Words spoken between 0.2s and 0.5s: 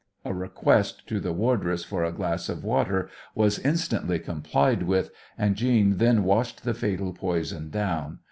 A